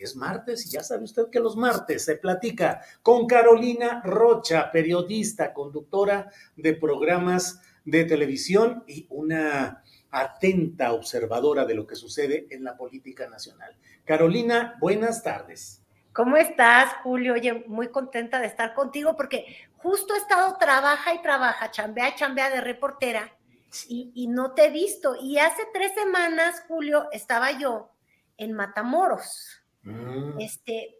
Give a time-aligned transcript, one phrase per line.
[0.00, 5.52] Es martes y ya sabe usted que los martes se platica con Carolina Rocha, periodista,
[5.52, 12.76] conductora de programas de televisión y una atenta observadora de lo que sucede en la
[12.76, 13.76] política nacional.
[14.04, 15.82] Carolina, buenas tardes.
[16.12, 17.34] ¿Cómo estás, Julio?
[17.34, 22.14] Oye, muy contenta de estar contigo porque justo he estado trabaja y trabaja, chambea y
[22.14, 23.32] chambea de reportera
[23.88, 25.14] y, y no te he visto.
[25.20, 27.90] Y hace tres semanas, Julio, estaba yo
[28.36, 29.62] en Matamoros.
[29.88, 30.40] Mm.
[30.40, 30.98] Este,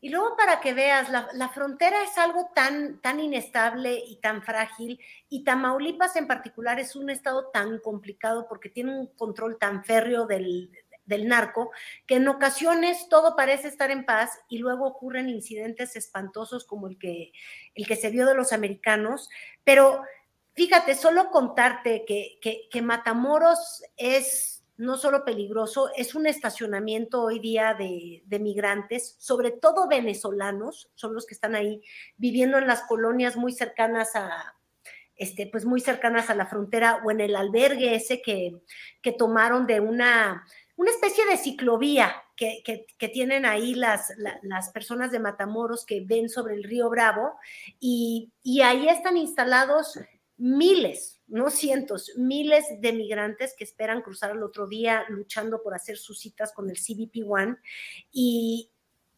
[0.00, 4.42] y luego para que veas, la, la frontera es algo tan, tan inestable y tan
[4.42, 9.84] frágil, y Tamaulipas en particular es un estado tan complicado porque tiene un control tan
[9.84, 10.70] férreo del,
[11.04, 11.70] del narco,
[12.06, 16.98] que en ocasiones todo parece estar en paz y luego ocurren incidentes espantosos como el
[16.98, 17.32] que,
[17.74, 19.28] el que se vio de los americanos,
[19.64, 20.02] pero
[20.54, 27.38] fíjate, solo contarte que, que, que Matamoros es no solo peligroso, es un estacionamiento hoy
[27.38, 31.82] día de, migrantes, sobre todo venezolanos, son los que están ahí
[32.16, 34.56] viviendo en las colonias muy cercanas a,
[35.16, 38.58] este, pues muy cercanas a la frontera o en el albergue ese que,
[39.02, 40.46] que tomaron de una,
[40.76, 46.00] una especie de ciclovía que, que, tienen ahí las, la, las personas de Matamoros que
[46.00, 47.34] ven sobre el río Bravo
[47.78, 49.98] y, y ahí están instalados
[50.40, 55.96] miles, no cientos, miles de migrantes que esperan cruzar el otro día luchando por hacer
[55.96, 57.56] sus citas con el CBP One.
[58.10, 58.70] Y,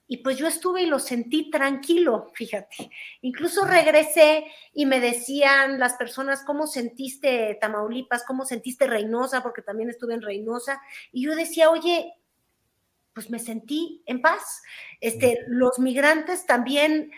[0.09, 2.91] y pues yo estuve y lo sentí tranquilo, fíjate.
[3.23, 4.45] Incluso regresé
[4.75, 8.25] y me decían las personas, ¿cómo sentiste Tamaulipas?
[8.27, 9.43] ¿Cómo sentiste Reynosa?
[9.43, 10.83] Porque también estuve en Reynosa.
[11.13, 12.13] Y yo decía, oye,
[13.15, 14.63] pues me sentí en paz.
[15.01, 17.13] Este, los migrantes también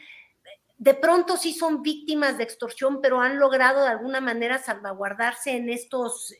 [0.84, 5.71] de pronto sí son víctimas de extorsión, pero han logrado de alguna manera salvaguardarse en
[5.71, 6.34] estos,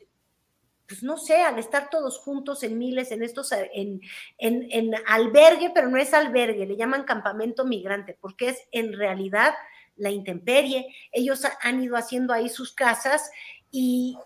[0.87, 4.03] pues no sé, al estar todos juntos en miles, en estos, en,
[4.37, 9.55] en, albergue, pero no es albergue, le llaman campamento migrante, porque es en realidad
[9.97, 10.95] la intemperie.
[11.11, 13.31] Ellos han ido haciendo ahí sus casas
[13.71, 14.19] y,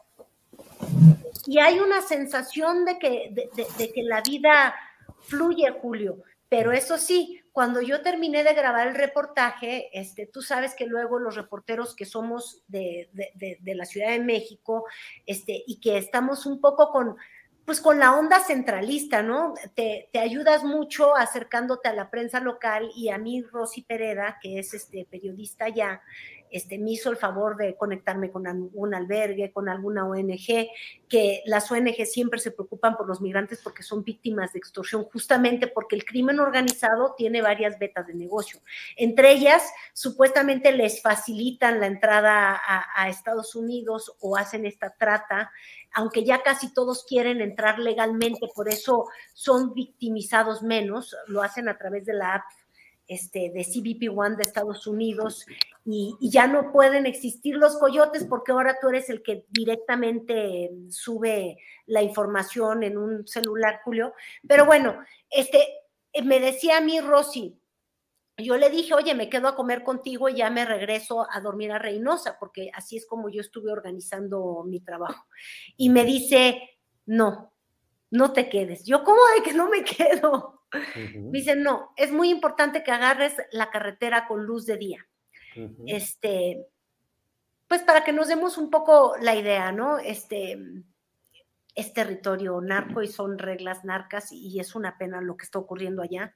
[1.47, 4.75] y hay una sensación de que, de, de, de que la vida
[5.21, 6.25] fluye, Julio.
[6.49, 11.19] Pero eso sí, cuando yo terminé de grabar el reportaje, este, tú sabes que luego
[11.19, 14.85] los reporteros que somos de, de, de, de la Ciudad de México
[15.27, 17.17] este, y que estamos un poco con,
[17.69, 19.53] pues con la onda centralista, ¿no?
[19.75, 24.59] Te, te, ayudas mucho acercándote a la prensa local y a mí, Rosy Pereda, que
[24.59, 26.01] es este periodista ya,
[26.51, 30.69] este, me hizo el favor de conectarme con un albergue, con alguna ONG,
[31.09, 35.67] que las ONG siempre se preocupan por los migrantes porque son víctimas de extorsión, justamente
[35.67, 38.61] porque el crimen organizado tiene varias vetas de negocio.
[38.97, 42.61] Entre ellas, supuestamente les facilitan la entrada
[42.95, 45.51] a Estados Unidos o hacen esta trata,
[45.93, 51.79] aunque ya casi todos quieren entrar legalmente, por eso son victimizados menos, lo hacen a
[51.79, 52.45] través de la app
[53.09, 55.47] este, de CBP One de Estados Unidos
[55.85, 61.57] y, ya no pueden existir los coyotes porque ahora tú eres el que directamente sube
[61.87, 64.13] la información en un celular, Julio.
[64.47, 64.99] Pero bueno,
[65.31, 65.67] este,
[66.23, 67.59] me decía a mí Rosy,
[68.37, 71.73] yo le dije, oye, me quedo a comer contigo y ya me regreso a dormir
[71.73, 75.27] a Reynosa, porque así es como yo estuve organizando mi trabajo.
[75.77, 77.53] Y me dice, no,
[78.11, 78.85] no te quedes.
[78.85, 80.58] Yo, ¿cómo de que no me quedo?
[80.73, 81.31] Uh -huh.
[81.31, 85.07] Dicen, no, es muy importante que agarres la carretera con luz de día.
[85.57, 85.85] Uh -huh.
[85.87, 86.67] Este,
[87.67, 89.99] pues para que nos demos un poco la idea, ¿no?
[89.99, 90.59] Este
[91.75, 96.03] es territorio narco y son reglas narcas y es una pena lo que está ocurriendo
[96.03, 96.35] allá.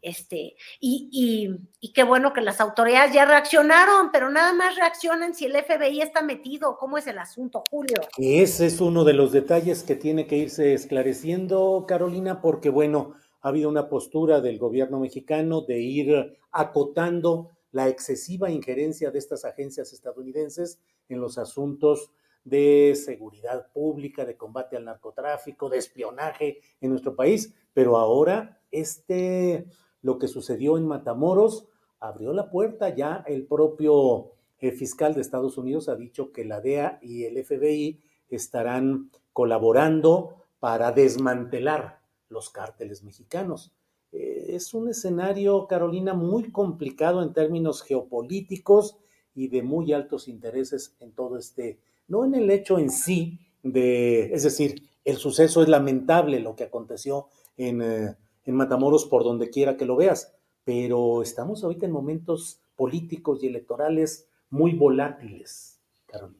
[0.00, 5.46] Este, y, y, qué bueno que las autoridades ya reaccionaron, pero nada más reaccionan si
[5.46, 6.78] el FBI está metido.
[6.78, 8.00] ¿Cómo es el asunto, Julio?
[8.16, 13.48] Ese es uno de los detalles que tiene que irse esclareciendo, Carolina, porque bueno, ha
[13.48, 19.92] habido una postura del gobierno mexicano de ir acotando la excesiva injerencia de estas agencias
[19.92, 22.10] estadounidenses en los asuntos
[22.44, 29.66] de seguridad pública, de combate al narcotráfico, de espionaje en nuestro país, pero ahora este
[30.02, 31.66] lo que sucedió en Matamoros
[32.00, 36.60] abrió la puerta, ya el propio eh, fiscal de Estados Unidos ha dicho que la
[36.60, 41.97] DEA y el FBI estarán colaborando para desmantelar
[42.28, 43.72] los cárteles mexicanos.
[44.12, 48.96] Eh, es un escenario, Carolina, muy complicado en términos geopolíticos
[49.34, 51.78] y de muy altos intereses en todo este,
[52.08, 56.64] no en el hecho en sí de, es decir, el suceso es lamentable lo que
[56.64, 60.34] aconteció en, eh, en Matamoros por donde quiera que lo veas,
[60.64, 66.37] pero estamos ahorita en momentos políticos y electorales muy volátiles, Carolina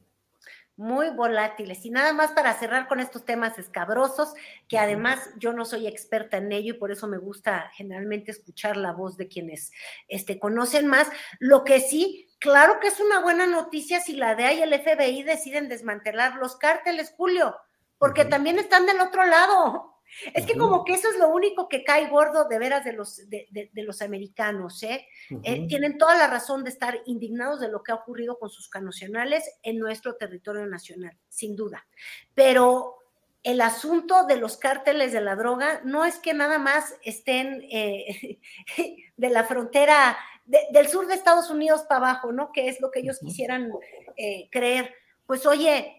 [0.79, 1.85] muy volátiles.
[1.85, 4.33] Y nada más para cerrar con estos temas escabrosos,
[4.69, 8.77] que además yo no soy experta en ello y por eso me gusta generalmente escuchar
[8.77, 9.73] la voz de quienes
[10.07, 11.09] este, conocen más.
[11.39, 15.23] Lo que sí, claro que es una buena noticia si la DEA y el FBI
[15.23, 17.57] deciden desmantelar los cárteles, Julio,
[17.97, 19.98] porque también están del otro lado.
[20.33, 23.29] Es que como que eso es lo único que cae gordo de veras de los,
[23.29, 25.07] de, los americanos, ¿eh?
[25.43, 25.65] ¿eh?
[25.67, 29.43] Tienen toda la razón de estar indignados de lo que ha ocurrido con sus canocionales
[29.63, 31.87] en nuestro territorio nacional, sin duda.
[32.33, 32.99] Pero
[33.43, 38.39] el asunto de los cárteles de la droga no es que nada más estén eh,
[39.17, 42.51] de la frontera del sur de Estados Unidos para abajo, ¿no?
[42.51, 43.71] Que es lo que ellos quisieran
[44.17, 44.95] eh, creer.
[45.27, 45.98] Pues oye,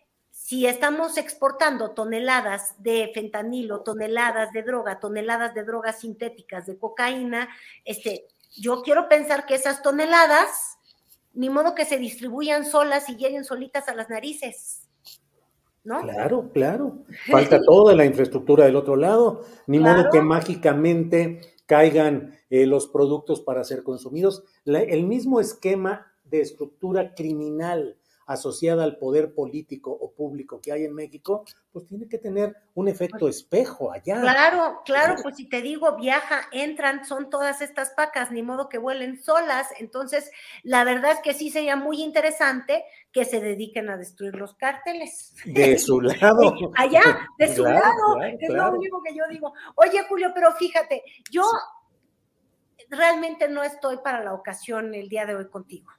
[0.50, 7.49] si estamos exportando toneladas de fentanilo, toneladas de droga, toneladas de drogas sintéticas, de cocaína,
[7.85, 8.26] este,
[8.56, 10.76] yo quiero pensar que esas toneladas,
[11.35, 14.88] ni modo que se distribuyan solas y lleguen solitas a las narices.
[15.85, 16.00] ¿No?
[16.00, 17.05] Claro, claro.
[17.31, 23.41] Falta toda la infraestructura del otro lado, ni modo que mágicamente caigan eh, los productos
[23.41, 24.43] para ser consumidos.
[24.64, 28.00] el mismo esquema de estructura criminal
[28.31, 32.87] asociada al poder político o público que hay en México, pues tiene que tener un
[32.87, 34.21] efecto pues espejo allá.
[34.21, 38.79] Claro, claro, pues si te digo, viaja, entran, son todas estas pacas, ni modo que
[38.79, 39.67] vuelen solas.
[39.81, 40.31] Entonces,
[40.62, 45.35] la verdad es que sí sería muy interesante que se dediquen a destruir los cárteles.
[45.44, 46.55] De su lado.
[46.76, 49.53] allá, de su lado, es lo único que yo digo.
[49.75, 51.03] Oye, Julio, pero fíjate,
[51.33, 51.43] yo
[52.91, 55.91] realmente no estoy para la ocasión el día de hoy contigo.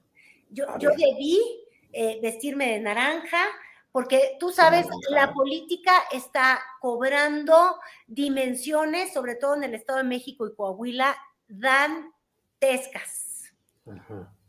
[0.50, 1.61] Yo, yo debí
[1.94, 3.44] eh, vestirme de naranja,
[3.92, 10.48] porque tú sabes, la política está cobrando dimensiones, sobre todo en el Estado de México
[10.48, 11.18] y Coahuila,
[11.48, 13.54] dantescas.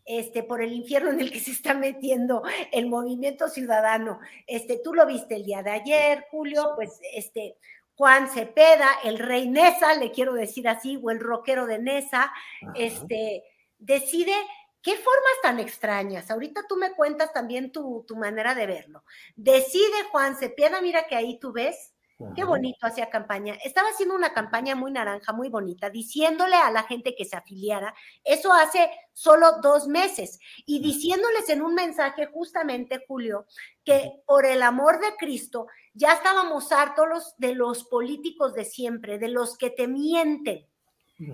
[0.05, 2.43] Este, por el infierno en el que se está metiendo
[2.73, 4.21] el movimiento ciudadano.
[4.47, 7.57] Este, tú lo viste el día de ayer, Julio, pues este,
[7.97, 12.33] Juan Cepeda, el rey Nesa, le quiero decir así, o el rockero de Nesa,
[12.75, 13.45] este,
[13.79, 14.35] decide
[14.83, 16.31] Qué formas tan extrañas.
[16.31, 19.05] Ahorita tú me cuentas también tu, manera de verlo.
[19.37, 21.95] Decide Juan Cepeda, mira que ahí tú ves.
[22.37, 23.55] Qué bonito hacía campaña.
[23.65, 27.95] Estaba haciendo una campaña muy naranja, muy bonita, diciéndole a la gente que se afiliara.
[28.23, 30.39] Eso hace solo dos meses.
[30.65, 33.47] Y diciéndoles en un mensaje justamente, Julio,
[33.85, 39.29] que por el amor de Cristo ya estábamos hartos de los políticos de siempre, de
[39.29, 40.69] los que te mienten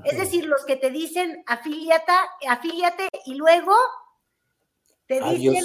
[0.04, 2.12] es decir, los que te dicen afíliate,
[2.48, 3.74] afíliate y luego
[5.06, 5.56] te dicen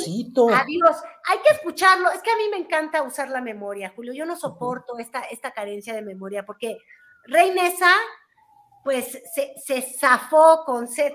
[0.51, 1.03] adiós.
[1.29, 2.10] Hay que escucharlo.
[2.12, 4.13] Es que a mí me encanta usar la memoria, Julio.
[4.13, 6.77] Yo no soporto esta, esta carencia de memoria porque
[7.25, 7.91] Reinesa,
[8.83, 11.13] pues se, se zafó con Z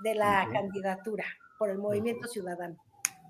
[0.00, 1.24] de la candidatura
[1.58, 2.76] por el movimiento ciudadano.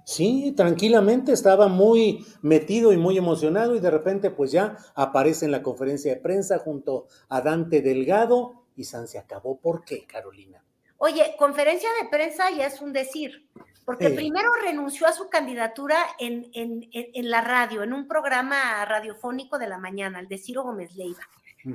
[0.05, 5.53] Sí, tranquilamente estaba muy metido y muy emocionado y de repente pues ya aparece en
[5.53, 9.59] la conferencia de prensa junto a Dante Delgado y San se acabó.
[9.59, 10.65] ¿Por qué, Carolina?
[11.05, 13.49] Oye, conferencia de prensa ya es un decir,
[13.85, 19.67] porque primero renunció a su candidatura en, en, la radio, en un programa radiofónico de
[19.67, 21.29] la mañana, el de Ciro Gómez Leiva.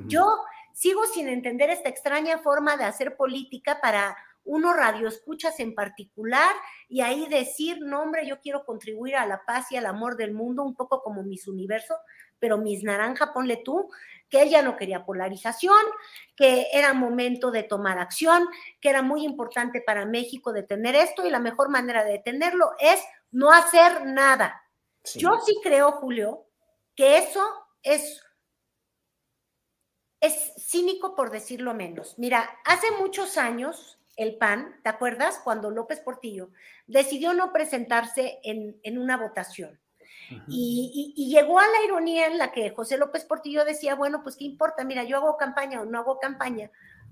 [0.06, 0.24] Yo
[0.72, 4.16] sigo sin entender esta extraña forma de hacer política para
[4.46, 6.50] uno radioescuchas en particular
[6.88, 10.32] y ahí decir, no hombre, yo quiero contribuir a la paz y al amor del
[10.32, 11.96] mundo, un poco como mis universo,
[12.38, 13.90] pero mis naranja, ponle tú,
[14.28, 15.80] que ella no quería polarización,
[16.36, 18.46] que era momento de tomar acción,
[18.80, 23.02] que era muy importante para México detener esto y la mejor manera de detenerlo es
[23.30, 24.62] no hacer nada.
[25.14, 26.46] Yo sí creo, Julio,
[26.94, 27.42] que eso
[27.82, 28.22] es
[30.20, 32.18] es cínico por decirlo menos.
[32.18, 35.40] Mira, hace muchos años el PAN, ¿te acuerdas?
[35.44, 36.50] Cuando López Portillo
[36.86, 39.80] decidió no presentarse en, una votación.
[40.48, 44.36] Y, y, llegó a la ironía en la que José López Portillo decía, bueno, pues
[44.36, 46.70] qué importa, mira, yo hago campaña o no hago campaña,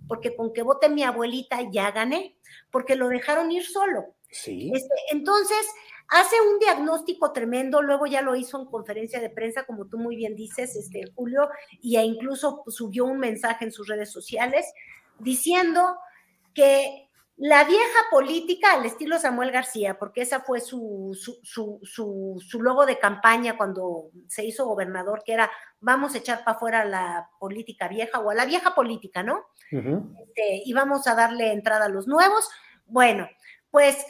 [0.09, 2.37] porque con que vote mi abuelita ya gané,
[2.71, 4.15] porque lo dejaron ir solo.
[4.31, 4.71] Sí.
[4.75, 5.67] Este, entonces,
[6.09, 10.17] hace un diagnóstico tremendo, luego ya lo hizo en conferencia de prensa, como tú muy
[10.17, 11.49] bien dices, este, Julio,
[11.81, 14.67] y e incluso subió un mensaje en sus redes sociales
[15.19, 15.97] diciendo
[16.55, 17.06] que
[17.39, 22.87] la vieja política al estilo Samuel García, porque esa fue su, su, su, su, logo
[22.87, 27.89] de campaña cuando se hizo gobernador, que era vamos a echar para afuera la política
[27.89, 29.45] vieja o a la vieja política, ¿no?
[29.71, 32.49] Este, y vamos a darle entrada a los nuevos.
[32.87, 33.29] Bueno,
[33.71, 34.07] pues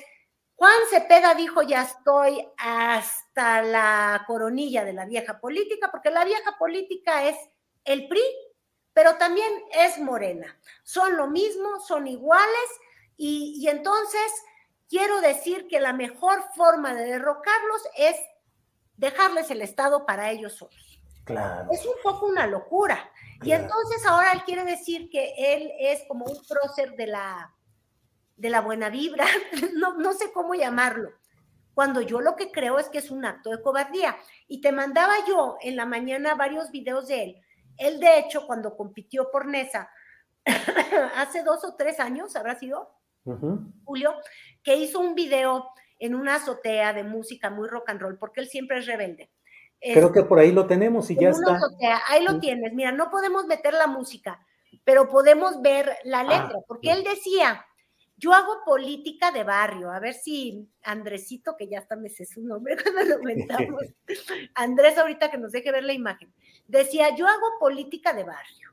[0.54, 6.56] Juan Cepeda dijo, ya estoy hasta la coronilla de la vieja política, porque la vieja
[6.58, 7.36] política es
[7.84, 8.22] el PRI,
[8.92, 10.56] pero también es Morena.
[10.84, 12.70] Son lo mismo, son iguales
[13.16, 14.32] y, entonces
[14.88, 18.16] quiero decir que la mejor forma de derrocarlos es
[18.96, 21.00] dejarles el Estado para ellos solos.
[21.24, 21.68] Claro.
[21.72, 23.10] Es un poco una locura.
[23.42, 27.54] Y entonces ahora él quiere decir que él es como un prócer de la,
[28.36, 29.26] de la buena vibra,
[29.74, 31.10] no, no sé cómo llamarlo,
[31.76, 34.16] cuando yo lo que creo es que es un acto de cobardía.
[34.48, 37.42] Y te mandaba yo en la mañana varios videos de él.
[37.76, 39.90] Él, de hecho, cuando compitió por Nesa,
[41.16, 42.94] hace dos o tres años, habrá sido,
[43.84, 44.14] Julio,
[44.62, 45.68] que hizo un video
[45.98, 49.30] en una azotea de música muy rock and roll, porque él siempre es rebelde.
[49.80, 51.56] Creo que por ahí lo tenemos y ya está.
[51.56, 52.72] Azotea, ahí lo tienes.
[52.72, 54.40] Mira, no podemos meter la música,
[54.84, 57.64] pero podemos ver la ah, letra, porque él decía,
[58.16, 62.42] yo hago política de barrio, a ver si Andresito, que ya está me sé su
[62.42, 63.82] nombre cuando lo comentamos,
[64.54, 66.32] Andrés ahorita que nos deje ver la imagen,
[66.66, 68.70] decía, yo hago política de barrio,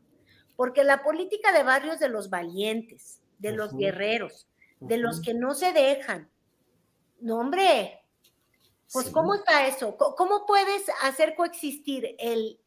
[0.55, 4.47] porque la política de barrio es de los valientes, de los guerreros,
[4.79, 6.29] de los que no se dejan.
[7.19, 8.01] No, hombre,
[8.91, 9.97] pues ¿cómo está eso?
[9.97, 12.57] ¿Cómo puedes hacer coexistir el,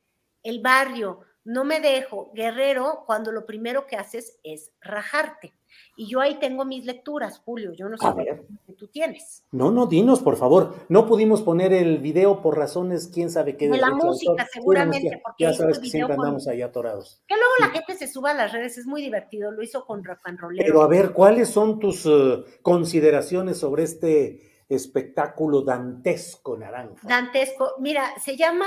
[0.43, 5.55] el barrio, no me dejo, guerrero, cuando lo primero que haces es rajarte?
[5.97, 8.43] Y yo ahí tengo mis lecturas, Julio, yo no sé qué
[8.77, 9.43] tú tienes.
[9.51, 10.75] No, no, dinos, por favor.
[10.89, 13.69] No pudimos poner el video por razones, quién sabe qué.
[13.69, 17.23] De la música, seguramente, porque ya sabes que siempre andamos ahí atorados.
[17.27, 20.05] Que luego la gente se suba a las redes, es muy divertido, lo hizo con
[20.05, 20.65] Rafa Rolero.
[20.65, 27.07] Pero a ver, ¿cuáles son tus eh, consideraciones sobre este espectáculo dantesco naranja?
[27.07, 28.67] Dantesco, mira, se llama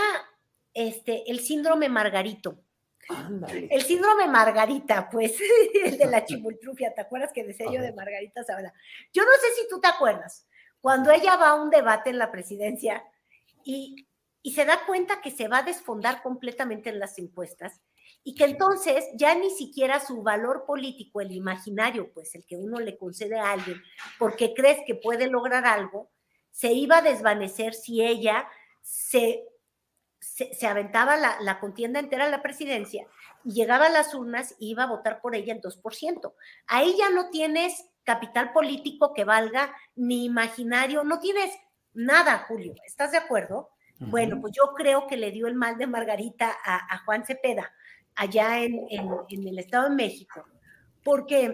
[0.73, 2.59] este, el síndrome Margarito.
[3.69, 5.37] El síndrome Margarita, pues,
[5.85, 8.73] el de la chimultrufia, ¿te acuerdas que decía yo de Margarita Zavala?
[9.13, 10.47] Yo no sé si tú te acuerdas,
[10.81, 13.03] cuando ella va a un debate en la presidencia
[13.63, 14.07] y,
[14.41, 17.81] y se da cuenta que se va a desfondar completamente en las encuestas
[18.23, 22.79] y que entonces ya ni siquiera su valor político, el imaginario, pues el que uno
[22.79, 23.81] le concede a alguien,
[24.17, 26.09] porque crees que puede lograr algo,
[26.51, 28.47] se iba a desvanecer si ella
[28.81, 29.48] se
[30.19, 33.05] se, aventaba la, contienda entera a la presidencia
[33.43, 36.33] y llegaba a las urnas y iba a votar por ella el 2%.
[36.67, 41.51] Ahí ya no tienes capital político que valga, ni imaginario, no tienes
[41.93, 42.73] nada, Julio.
[42.85, 43.69] ¿Estás de acuerdo?
[44.01, 47.69] Bueno, pues yo creo que le dio el mal de Margarita a, Juan Cepeda
[48.15, 50.45] allá en, en, en el Estado de México,
[51.03, 51.53] porque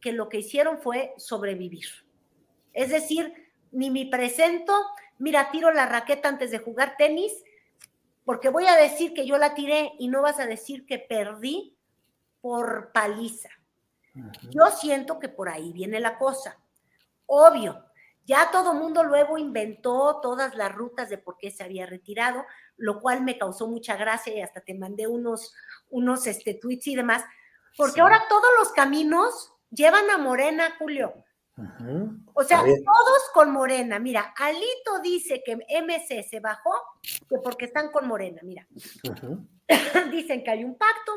[0.00, 1.86] que lo que hicieron fue sobrevivir.
[2.72, 4.74] Es decir, ni me presento,
[5.18, 7.32] mira, tiro la raqueta antes de jugar tenis,
[8.24, 11.76] porque voy a decir que yo la tiré y no vas a decir que perdí
[12.40, 13.48] por paliza.
[14.50, 16.58] Yo siento que por ahí viene la cosa,
[17.26, 17.84] obvio.
[18.24, 22.44] Ya todo mundo luego inventó todas las rutas de por qué se había retirado,
[22.76, 25.54] lo cual me causó mucha gracia y hasta te mandé unos,
[25.88, 27.24] unos este, tweets y demás,
[27.74, 31.24] porque ahora todos los caminos llevan a Morena, Julio.
[32.34, 33.98] O sea, todos con Morena.
[33.98, 36.72] Mira, Alito dice que MC se bajó
[37.28, 38.40] que porque están con Morena.
[38.44, 38.66] Mira,
[40.12, 41.12] dicen que hay un pacto,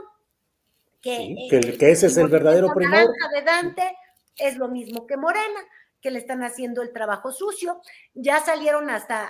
[1.02, 3.10] que, que, ese es el verdadero primor.
[3.34, 3.98] de Dante
[4.38, 5.60] es lo mismo que Morena,
[6.00, 7.82] que le están haciendo el trabajo sucio.
[8.14, 9.30] Ya salieron hasta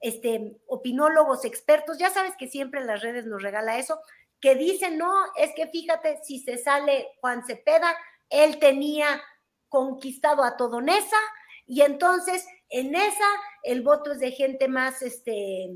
[0.00, 4.00] este, opinólogos expertos, ya sabes que siempre las redes nos regala eso,
[4.40, 7.94] que dicen, no, es que fíjate, si se sale Juan Cepeda,
[8.32, 9.22] él tenía
[9.68, 11.16] conquistado a todo Nesa,
[11.66, 13.26] y entonces en esa
[13.62, 15.70] el voto es de gente más, este,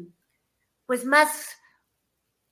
[0.87, 1.57] pues más,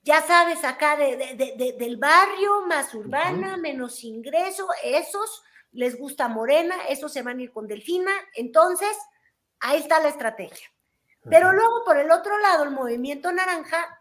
[0.03, 5.43] ya sabes, acá de, del barrio, más urbana, menos ingreso, esos
[5.73, 8.97] les gusta Morena, esos se van a ir con Delfina, entonces
[9.61, 10.69] ahí está la estrategia.
[11.29, 13.99] Pero luego, por el otro lado, el movimiento naranja,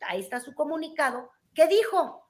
[0.00, 2.28] ahí está su comunicado, que dijo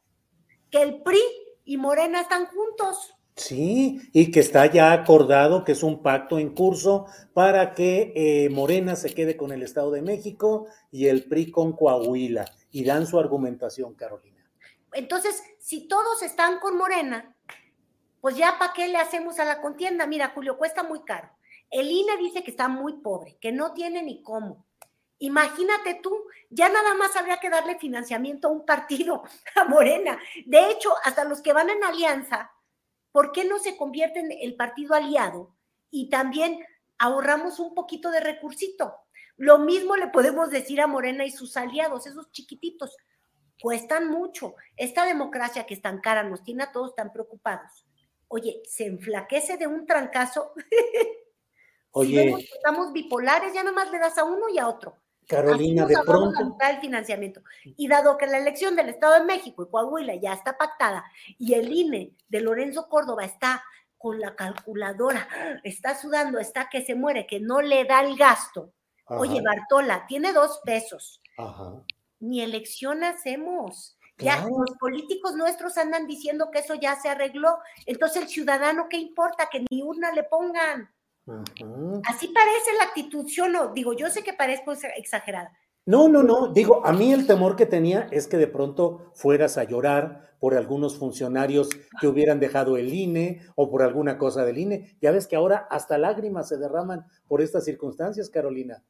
[0.70, 3.12] que el PRI y Morena están juntos.
[3.34, 8.48] Sí, y que está ya acordado que es un pacto en curso para que eh,
[8.48, 12.46] Morena se quede con el Estado de México y el PRI con Coahuila.
[12.70, 14.42] Y dan su argumentación, Carolina.
[14.94, 17.36] Entonces, si todos están con Morena,
[18.22, 20.06] pues ya para qué le hacemos a la contienda.
[20.06, 21.28] Mira, Julio, cuesta muy caro.
[21.70, 24.64] El INE dice que está muy pobre, que no tiene ni cómo.
[25.18, 29.22] Imagínate tú, ya nada más habría que darle financiamiento a un partido,
[29.54, 30.18] a Morena.
[30.44, 32.52] De hecho, hasta los que van en alianza
[33.16, 35.56] ¿por qué no se convierte en el partido aliado
[35.90, 36.62] y también
[36.98, 38.94] ahorramos un poquito de recursito?
[39.38, 42.94] Lo mismo le podemos decir a Morena y sus aliados, esos chiquititos,
[43.58, 44.54] cuestan mucho.
[44.76, 47.86] Esta democracia que es tan cara nos tiene a todos tan preocupados.
[48.28, 50.52] Oye, se enflaquece de un trancazo.
[51.92, 54.98] Oye, si estamos bipolares, ya nomás le das a uno y a otro.
[55.26, 56.56] Carolina, de pronto.
[56.68, 57.42] el financiamiento.
[57.64, 61.04] Y dado que la elección del Estado de México y Coahuila ya está pactada
[61.38, 63.64] y el INE de Lorenzo Córdoba está
[63.98, 65.26] con la calculadora,
[65.64, 68.72] está sudando, está que se muere, que no le da el gasto.
[69.08, 71.20] Oye, Bartola, tiene dos pesos.
[72.20, 73.96] Ni elección hacemos.
[74.18, 77.58] Ya los políticos nuestros andan diciendo que eso ya se arregló.
[77.84, 79.48] Entonces el ciudadano, ¿qué importa?
[79.50, 80.90] Que ni una le pongan.
[81.26, 85.52] Así parece la actitud, yo no, digo, yo sé que parezco exagerada.
[85.84, 89.56] No, no, no, digo, a mí el temor que tenía es que de pronto fueras
[89.56, 91.68] a llorar por algunos funcionarios
[92.00, 94.96] que hubieran dejado el INE o por alguna cosa del INE.
[95.00, 98.82] Ya ves que ahora hasta lágrimas se derraman por estas circunstancias, Carolina.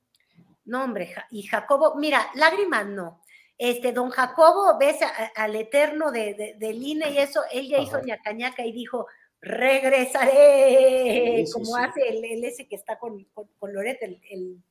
[0.65, 3.21] No, hombre, y Jacobo, mira, lágrimas no.
[3.59, 4.97] Este, don Jacobo, ves
[5.37, 9.07] al eterno de, del INE y eso, él ya hizo ñaca ñaca y dijo,
[9.41, 14.63] regresaré, como hace el, ese que está con, con, Loret, el, el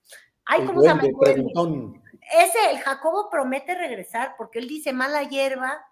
[0.46, 1.04] ay, ¿cómo se llama?
[1.04, 5.86] Ese, el Jacobo promete regresar, porque él dice, mala hierba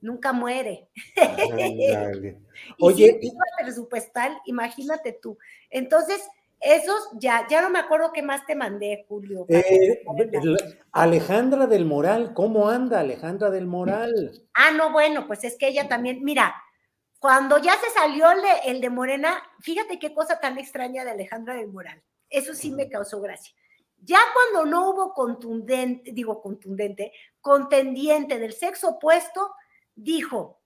[0.00, 0.88] nunca muere.
[2.80, 5.38] Oye, y presupuestal, imagínate tú.
[5.70, 6.20] Entonces,
[6.60, 9.46] esos ya, ya no me acuerdo qué más te mandé, Julio.
[9.48, 10.02] Eh,
[10.92, 14.42] Alejandra del Moral, ¿cómo anda Alejandra del Moral?
[14.54, 16.54] Ah, no, bueno, pues es que ella también, mira,
[17.18, 18.28] cuando ya se salió
[18.64, 22.02] el de, Morena, fíjate qué cosa tan extraña de Alejandra del Moral.
[22.30, 23.54] Eso sí me causó gracia.
[24.00, 29.52] Ya cuando no hubo contundente, digo contundente, contendiente del sexo opuesto,
[29.96, 30.60] dijo,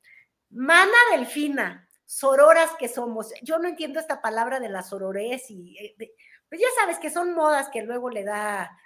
[0.50, 3.32] mana delfina, sororas que somos.
[3.42, 6.14] Yo no entiendo esta palabra de la sorores y eh,
[6.48, 8.78] pues ya sabes que son modas que luego le da,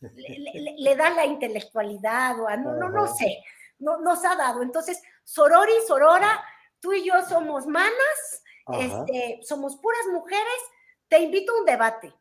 [0.00, 3.44] le, da la intelectualidad o a, no, no, no sé,
[3.78, 4.62] no, nos ha dado.
[4.62, 6.42] Entonces, sorori, sorora,
[6.80, 8.42] tú y yo somos manas,
[8.78, 10.60] este, somos puras mujeres,
[11.08, 12.14] te invito a un debate.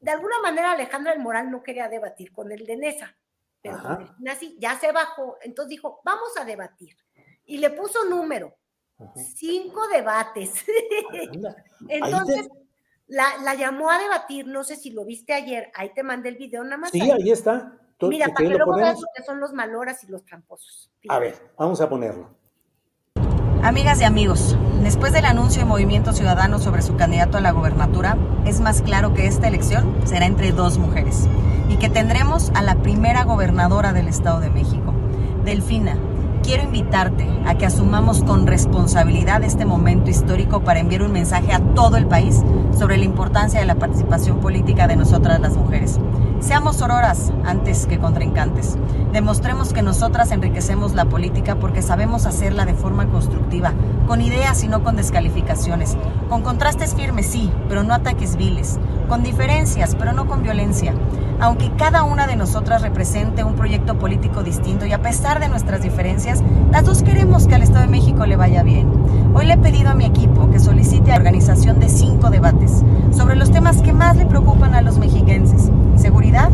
[0.00, 3.16] De alguna manera Alejandra del Moral no quería debatir con el de Nesa,
[3.62, 3.78] pero
[4.28, 6.96] así ya se bajó, entonces dijo, vamos a debatir.
[7.44, 8.56] Y le puso número,
[9.14, 10.64] cinco debates.
[11.88, 12.48] entonces...
[13.12, 16.62] La, llamó a debatir, no sé si lo viste ayer, ahí te mandé el video
[16.62, 16.92] nada más.
[16.92, 17.76] Sí, ahí, está.
[18.02, 20.92] Mira, para que luego veas lo que son los maloras y los tramposos.
[21.08, 22.39] A ver, vamos a ponerlo.
[23.62, 28.16] Amigas y amigos, después del anuncio de Movimiento Ciudadano sobre su candidato a la gobernatura,
[28.46, 31.28] es más claro que esta elección será entre dos mujeres
[31.68, 34.94] y que tendremos a la primera gobernadora del Estado de México.
[35.44, 35.98] Delfina,
[36.42, 41.60] quiero invitarte a que asumamos con responsabilidad este momento histórico para enviar un mensaje a
[41.60, 42.42] todo el país
[42.78, 46.00] sobre la importancia de la participación política de nosotras las mujeres.
[46.40, 48.78] Seamos sororas antes que contrincantes.
[49.12, 53.72] Demostremos que nosotras enriquecemos la política porque sabemos hacerla de forma constructiva,
[54.06, 55.98] con ideas y no con descalificaciones,
[56.30, 60.94] con contrastes firmes sí, pero no ataques viles, con diferencias, pero no con violencia.
[61.40, 65.82] Aunque cada una de nosotras represente un proyecto político distinto y a pesar de nuestras
[65.82, 68.88] diferencias, las dos queremos que al Estado de México le vaya bien.
[69.34, 73.36] Hoy le he pedido a mi equipo que solicite la organización de cinco debates sobre
[73.36, 75.70] los temas que más le preocupan a los mexiquenses.
[76.00, 76.50] Seguridad,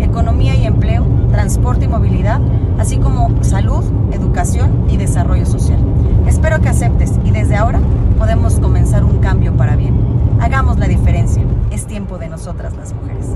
[0.00, 2.40] economía y empleo, transporte y movilidad,
[2.80, 5.78] así como salud, educación y desarrollo social.
[6.26, 7.78] Espero que aceptes y desde ahora
[8.18, 9.94] podemos comenzar un cambio para bien.
[10.40, 11.44] Hagamos la diferencia.
[11.70, 13.26] Es tiempo de nosotras las mujeres.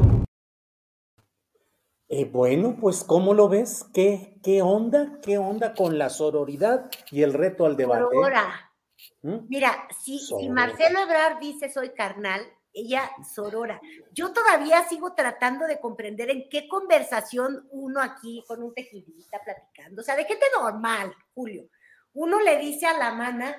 [2.09, 3.87] Eh, bueno, pues ¿cómo lo ves?
[3.94, 5.20] ¿Qué, ¿Qué onda?
[5.22, 8.03] ¿Qué onda con la sororidad y el reto al debate?
[8.03, 8.72] Sorora.
[9.22, 9.46] ¿Mm?
[9.48, 12.42] Mira, si, si Marcelo Ebrard dice soy carnal,
[12.73, 13.81] ella sorora.
[14.13, 20.01] Yo todavía sigo tratando de comprender en qué conversación uno aquí con un tejidita platicando,
[20.01, 21.69] o sea, de gente normal, Julio.
[22.15, 23.57] Uno le dice a la mana,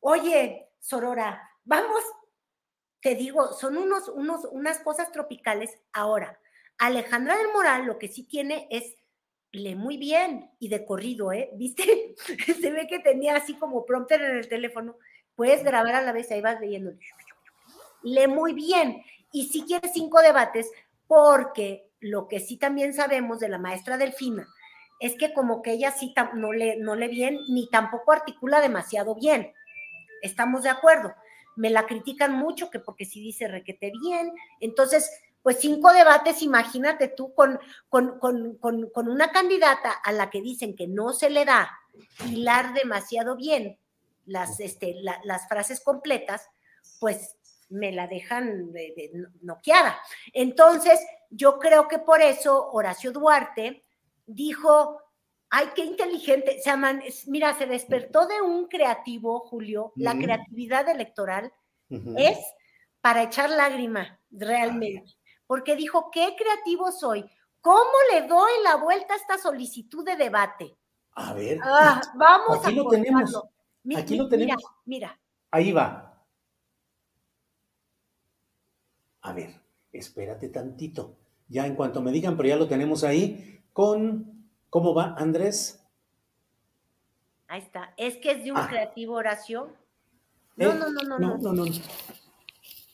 [0.00, 2.02] oye, sorora, vamos,
[3.00, 6.38] te digo, son unos, unos, unas cosas tropicales ahora
[6.78, 8.96] Alejandra del Moral lo que sí tiene es
[9.52, 11.50] lee muy bien y de corrido, ¿eh?
[11.54, 12.14] ¿Viste?
[12.16, 14.96] Se ve que tenía así como prompter en el teléfono.
[15.34, 16.92] Puedes grabar a la vez, ahí vas leyendo.
[18.02, 19.02] Lee muy bien.
[19.32, 20.70] Y sí quiere cinco debates,
[21.06, 24.46] porque lo que sí también sabemos de la maestra Delfina
[25.00, 29.14] es que como que ella sí no lee, no lee bien, ni tampoco articula demasiado
[29.14, 29.52] bien.
[30.22, 31.14] Estamos de acuerdo.
[31.54, 34.32] Me la critican mucho que porque sí dice requete bien.
[34.60, 35.10] Entonces,
[35.42, 38.18] pues cinco debates, imagínate tú con, con,
[39.08, 41.70] una candidata a la que dicen que no se le da
[42.26, 43.78] hilar demasiado bien
[44.24, 46.48] las, este, las frases completas,
[46.98, 47.36] pues
[47.68, 49.10] me la dejan de,
[49.42, 49.98] noqueada.
[50.32, 51.00] Entonces,
[51.30, 53.84] yo creo que por eso Horacio Duarte
[54.26, 55.00] dijo,
[55.50, 56.72] ay, qué inteligente, se
[57.26, 61.52] mira, se despertó de un creativo, Julio, la creatividad electoral
[62.16, 62.38] es
[63.00, 67.24] para echar lágrima, realmente porque dijo, qué creativo soy.
[67.60, 70.76] ¿Cómo le doy la vuelta a esta solicitud de debate?
[71.12, 71.58] A ver.
[71.62, 73.42] Ah, vamos aquí lo tenemos.
[73.96, 74.62] aquí lo tenemos.
[74.84, 75.20] Mira, mira.
[75.50, 76.15] Ahí va.
[79.26, 79.50] A ver,
[79.92, 81.16] espérate tantito.
[81.48, 85.84] Ya en cuanto me digan, pero ya lo tenemos ahí con, ¿cómo va Andrés?
[87.48, 87.92] Ahí está.
[87.96, 88.68] Es que es de un ah.
[88.68, 89.74] creativo Horacio.
[90.54, 91.38] No, no, no, no, no.
[91.38, 91.72] No, no, no.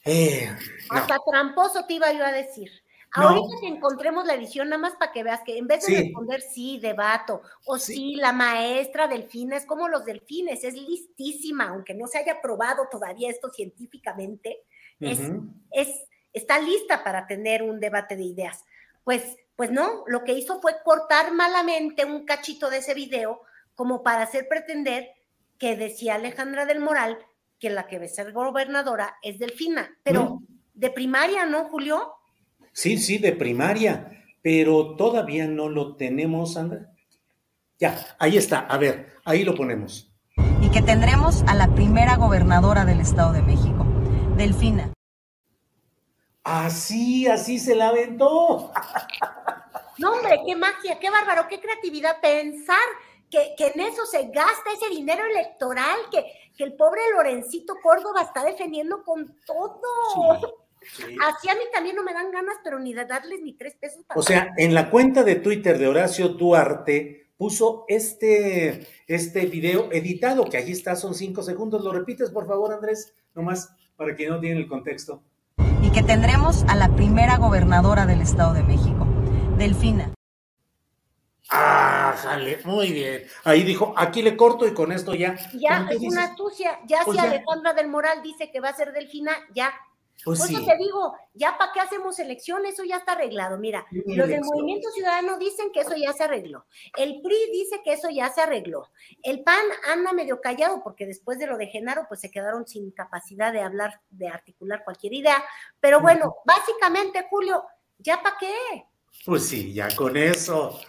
[0.05, 0.49] Eh,
[0.89, 2.71] Hasta tramposo te iba yo a decir.
[3.15, 6.41] Ahorita que encontremos la edición, nada más para que veas que en vez de responder
[6.41, 8.15] sí, debato, o sí.
[8.15, 13.29] la maestra delfina es como los delfines, es listísima, aunque no se haya probado todavía
[13.29, 14.63] esto científicamente,
[14.99, 15.19] es,
[15.69, 15.89] es,
[16.33, 18.63] está lista para tener un debate de ideas.
[19.03, 23.41] Pues, pues no, lo que hizo fue cortar malamente un cachito de ese video
[23.75, 25.11] como para hacer pretender
[25.57, 27.17] que decía Alejandra del Moral
[27.59, 30.41] que la que va a ser gobernadora es Delfina, pero
[30.73, 32.13] de primaria, ¿no, Julio?
[32.73, 36.91] Sí, sí, de primaria, pero todavía no lo tenemos, Sandra.
[37.79, 40.11] Ya, ahí está, a ver, ahí lo ponemos.
[40.61, 43.85] Y que tendremos a la primera gobernadora del Estado de México,
[44.35, 44.91] Delfina.
[46.43, 48.71] Así, así se la aventó.
[49.97, 52.77] No, hombre, qué magia, qué bárbaro, qué creatividad pensar
[53.29, 56.25] que, que en eso se gasta ese dinero electoral, que,
[56.57, 60.65] que el pobre Lorencito Córdoba está defendiendo con todo.
[61.21, 64.03] Así a mí también no me dan ganas, pero ni de darles ni tres pesos.
[64.05, 69.91] Para o sea, en la cuenta de Twitter de Horacio Duarte puso este, este video
[69.91, 71.83] editado, que allí está, son cinco segundos.
[71.83, 73.15] ¿Lo repites, por favor, Andrés?
[73.33, 75.23] Nomás para quien no tiene el contexto.
[75.83, 79.05] Y que tendremos a la primera gobernadora del Estado de México,
[79.57, 80.13] Delfina.
[81.49, 83.23] Ah, jale, muy bien.
[83.43, 85.35] Ahí dijo, aquí le corto y con esto ya.
[85.53, 86.79] Ya, es una astucia.
[86.87, 89.73] Ya pues si Alejandra del Moral dice que va a ser Delfina, ya.
[90.23, 93.57] Pues Por eso te digo, ya para qué hacemos elección, eso ya está arreglado.
[93.57, 96.65] Mira, los del Movimiento Ciudadano dicen que eso ya se arregló.
[96.97, 98.89] El PRI dice que eso ya se arregló.
[99.21, 102.91] El PAN anda medio callado porque después de lo de Genaro, pues se quedaron sin
[102.91, 105.43] capacidad de hablar, de articular cualquier idea.
[105.81, 107.63] Pero bueno, básicamente, Julio,
[107.97, 108.53] ¿ya para qué?
[109.25, 110.79] Pues sí, ya con eso.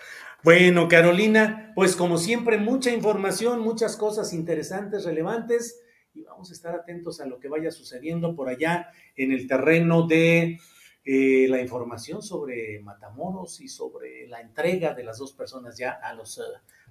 [0.45, 5.81] Bueno, Carolina, pues como siempre, mucha información, muchas cosas interesantes, relevantes,
[6.15, 10.07] y vamos a estar atentos a lo que vaya sucediendo por allá en el terreno
[10.07, 10.59] de
[11.05, 16.15] eh, la información sobre Matamoros y sobre la entrega de las dos personas ya a
[16.15, 16.41] los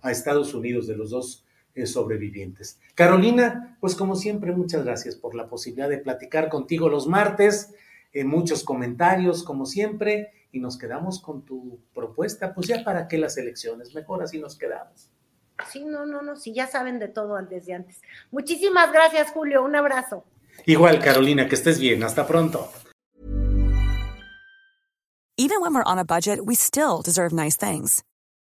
[0.01, 2.79] a Estados Unidos, de los dos eh, sobrevivientes.
[2.93, 7.73] Carolina, pues como siempre, muchas gracias por la posibilidad de platicar contigo los martes,
[8.11, 13.17] en muchos comentarios, como siempre y nos quedamos con tu propuesta, pues ya para qué
[13.17, 15.09] las elecciones, mejor así nos quedamos.
[15.71, 18.01] Sí, no, no, no, sí, ya saben de todo desde antes.
[18.31, 20.23] Muchísimas gracias, Julio, un abrazo.
[20.65, 22.69] Igual, Carolina, que estés bien, hasta pronto.
[25.35, 28.03] Even when we're on a budget, we still deserve nice things.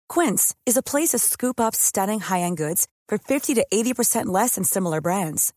[0.09, 4.57] Quince is a place to scoop up stunning high-end goods for 50 to 80% less
[4.57, 5.55] than similar brands.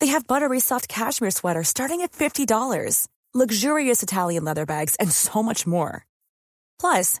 [0.00, 5.44] They have buttery soft cashmere sweaters starting at $50, luxurious Italian leather bags, and so
[5.44, 6.06] much more.
[6.80, 7.20] Plus,